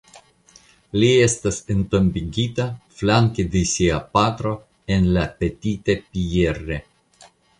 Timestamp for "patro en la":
4.19-5.27